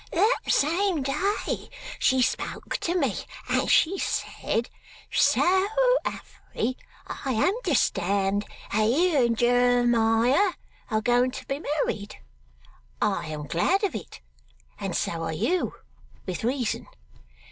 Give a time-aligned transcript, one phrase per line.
[0.11, 1.69] That same day
[1.99, 3.15] she spoke to me,
[3.47, 4.67] and she said,
[5.11, 5.67] "So,
[6.03, 10.53] Affery, I understand that you and Jeremiah
[10.89, 12.17] are going to be married.
[12.99, 14.21] I am glad of it,
[14.79, 15.75] and so are you,
[16.25, 16.87] with reason.